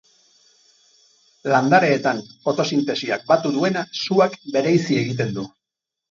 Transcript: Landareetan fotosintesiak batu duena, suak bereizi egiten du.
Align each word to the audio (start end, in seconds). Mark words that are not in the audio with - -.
Landareetan 1.51 2.21
fotosintesiak 2.47 3.27
batu 3.33 3.51
duena, 3.57 3.83
suak 4.05 4.39
bereizi 4.57 4.97
egiten 5.03 5.35
du. 5.37 5.45